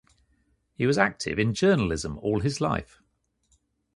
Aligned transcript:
He 0.73 0.87
was 0.87 0.97
active 0.97 1.37
in 1.37 1.53
journalism 1.53 2.17
all 2.23 2.39
his 2.39 2.59
life. 2.59 3.03